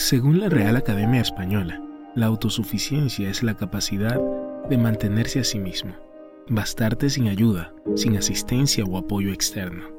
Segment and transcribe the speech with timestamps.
[0.00, 1.78] Según la Real Academia Española,
[2.14, 4.18] la autosuficiencia es la capacidad
[4.70, 5.92] de mantenerse a sí mismo,
[6.48, 9.90] bastarte sin ayuda, sin asistencia o apoyo externo.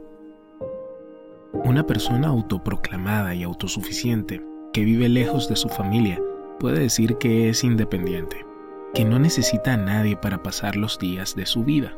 [1.53, 4.43] Una persona autoproclamada y autosuficiente
[4.73, 6.19] que vive lejos de su familia
[6.59, 8.43] puede decir que es independiente,
[8.95, 11.95] que no necesita a nadie para pasar los días de su vida.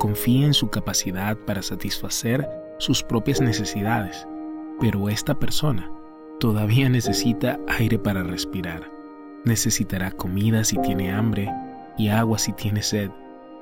[0.00, 2.48] Confía en su capacidad para satisfacer
[2.78, 4.26] sus propias necesidades,
[4.80, 5.95] pero esta persona
[6.38, 8.90] todavía necesita aire para respirar.
[9.44, 11.50] Necesitará comida si tiene hambre
[11.96, 13.10] y agua si tiene sed.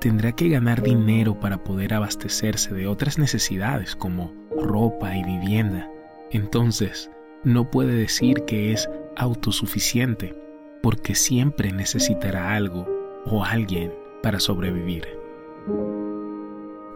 [0.01, 5.89] Tendrá que ganar dinero para poder abastecerse de otras necesidades como ropa y vivienda.
[6.31, 7.11] Entonces,
[7.43, 10.35] no puede decir que es autosuficiente
[10.81, 12.87] porque siempre necesitará algo
[13.25, 15.07] o alguien para sobrevivir.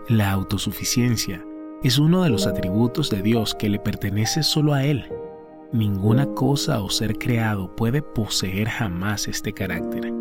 [0.07, 1.45] La autosuficiencia
[1.83, 5.05] es uno de los atributos de Dios que le pertenece solo a Él.
[5.71, 10.11] Ninguna cosa o ser creado puede poseer jamás este carácter.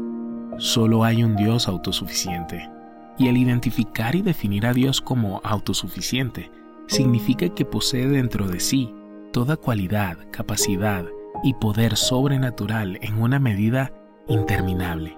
[0.59, 2.69] Solo hay un Dios autosuficiente.
[3.17, 6.51] Y al identificar y definir a Dios como autosuficiente,
[6.87, 8.95] significa que posee dentro de sí
[9.33, 11.07] toda cualidad, capacidad
[11.43, 13.91] y poder sobrenatural en una medida
[14.29, 15.17] interminable.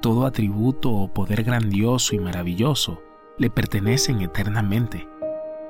[0.00, 3.02] Todo atributo o poder grandioso y maravilloso
[3.36, 5.06] le pertenecen eternamente.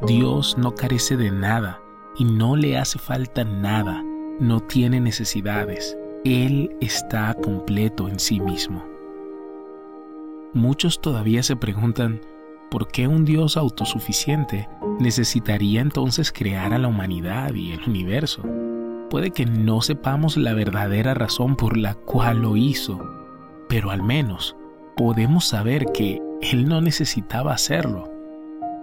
[0.07, 1.82] Dios no carece de nada
[2.19, 4.05] y no le hace falta nada,
[4.41, 8.85] no tiene necesidades, Él está completo en sí mismo.
[10.55, 12.21] Muchos todavía se preguntan,
[12.71, 14.69] ¿por qué un Dios autosuficiente
[15.01, 18.43] necesitaría entonces crear a la humanidad y el universo?
[19.09, 23.03] Puede que no sepamos la verdadera razón por la cual lo hizo,
[23.69, 24.57] pero al menos
[24.97, 28.11] podemos saber que Él no necesitaba hacerlo.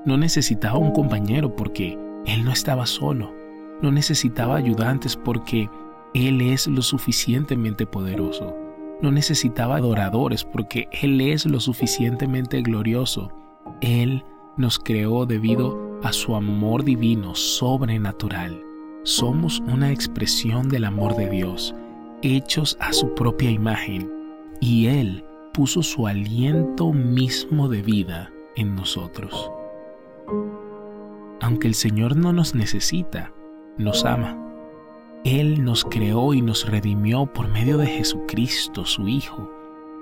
[0.05, 3.33] No necesitaba un compañero porque él no estaba solo,
[3.81, 5.69] no necesitaba ayudantes porque
[6.13, 8.55] Él es lo suficientemente poderoso.
[9.01, 13.31] No necesitaba adoradores porque Él es lo suficientemente glorioso.
[13.81, 14.23] Él
[14.57, 18.61] nos creó debido a su amor divino sobrenatural.
[19.03, 21.73] Somos una expresión del amor de Dios,
[22.21, 24.11] hechos a su propia imagen,
[24.59, 29.49] y Él puso su aliento mismo de vida en nosotros
[31.49, 33.33] aunque el Señor no nos necesita,
[33.79, 34.37] nos ama.
[35.23, 39.49] Él nos creó y nos redimió por medio de Jesucristo, su Hijo,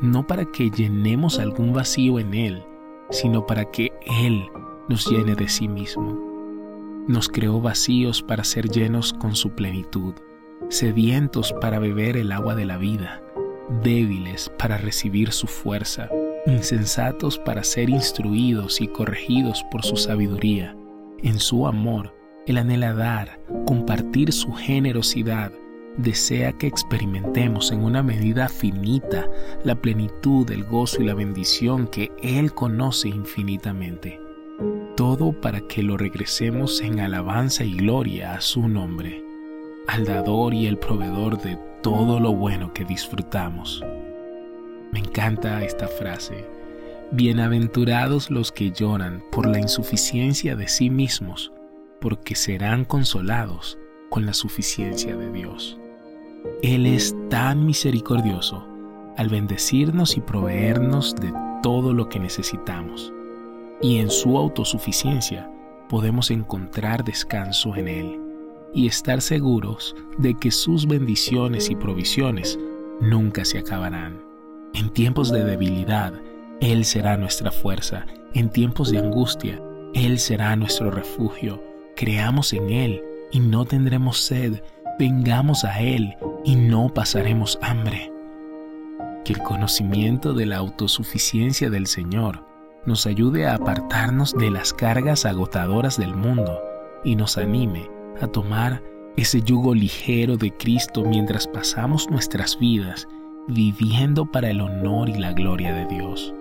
[0.01, 2.65] no para que llenemos algún vacío en Él,
[3.11, 4.45] sino para que Él
[4.89, 6.19] nos llene de sí mismo.
[7.07, 10.15] Nos creó vacíos para ser llenos con su plenitud,
[10.67, 13.23] sedientos para beber el agua de la vida,
[13.83, 16.09] débiles para recibir su fuerza,
[16.45, 20.75] insensatos para ser instruidos y corregidos por su sabiduría
[21.23, 25.51] en su amor, Él anhela dar, compartir su generosidad,
[25.97, 29.27] desea que experimentemos en una medida finita
[29.63, 34.19] la plenitud, el gozo y la bendición que Él conoce infinitamente.
[34.95, 39.23] Todo para que lo regresemos en alabanza y gloria a su nombre,
[39.87, 43.83] al dador y el proveedor de todo lo bueno que disfrutamos.
[44.91, 46.56] Me encanta esta frase
[47.13, 51.53] Bienaventurados los que lloran por la insuficiencia de sí mismos,
[52.01, 53.79] porque serán consolados
[54.09, 55.79] con la suficiencia de Dios.
[56.61, 58.67] Él es tan misericordioso
[59.15, 63.13] al bendecirnos y proveernos de todo lo que necesitamos,
[63.81, 65.49] y en su autosuficiencia
[65.87, 68.19] podemos encontrar descanso en Él
[68.73, 72.59] y estar seguros de que sus bendiciones y provisiones
[72.99, 74.21] nunca se acabarán.
[74.73, 76.13] En tiempos de debilidad,
[76.59, 78.05] él será nuestra fuerza.
[78.33, 79.61] En tiempos de angustia,
[79.93, 81.61] Él será nuestro refugio.
[81.95, 83.01] Creamos en Él
[83.31, 84.63] y no tendremos sed.
[84.97, 88.11] Vengamos a Él y no pasaremos hambre.
[89.23, 92.43] Que el conocimiento de la autosuficiencia del Señor
[92.85, 96.59] nos ayude a apartarnos de las cargas agotadoras del mundo
[97.03, 97.89] y nos anime
[98.19, 98.81] a tomar
[99.15, 103.07] ese yugo ligero de Cristo mientras pasamos nuestras vidas
[103.47, 106.33] viviendo para el honor y la gloria de Dios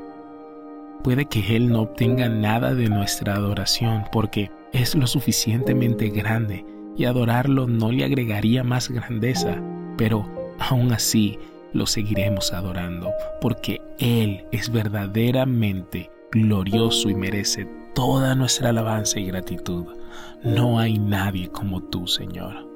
[1.06, 6.66] puede que Él no obtenga nada de nuestra adoración porque es lo suficientemente grande
[6.96, 9.62] y adorarlo no le agregaría más grandeza,
[9.96, 11.38] pero aún así
[11.72, 19.86] lo seguiremos adorando porque Él es verdaderamente glorioso y merece toda nuestra alabanza y gratitud.
[20.42, 22.75] No hay nadie como tú, Señor.